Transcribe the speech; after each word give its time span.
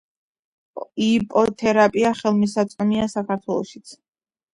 იპოთერაპია 1.07 2.13
ხელმისაწვდომია 2.21 3.05
საქართველოშიც. 3.13 3.93